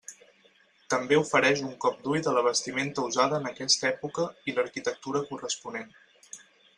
[0.91, 5.93] També ofereix un cop d'ull de la vestimenta usada en aquesta època i l'arquitectura corresponent.